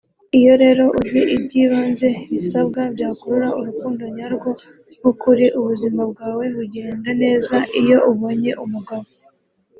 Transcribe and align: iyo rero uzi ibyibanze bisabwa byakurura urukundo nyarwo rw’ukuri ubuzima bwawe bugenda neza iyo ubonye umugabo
iyo 0.39 0.53
rero 0.63 0.83
uzi 0.99 1.21
ibyibanze 1.35 2.09
bisabwa 2.31 2.81
byakurura 2.95 3.49
urukundo 3.59 4.03
nyarwo 4.17 4.49
rw’ukuri 4.95 5.45
ubuzima 5.59 6.01
bwawe 6.11 6.45
bugenda 6.55 7.09
neza 7.23 7.55
iyo 7.81 7.97
ubonye 8.11 8.51
umugabo 8.65 9.07